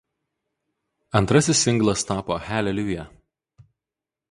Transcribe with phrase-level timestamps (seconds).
[1.19, 3.07] Antrasis singlas tapo „Hallelujah“.